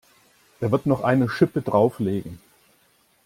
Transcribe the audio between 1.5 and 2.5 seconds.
drauflegen.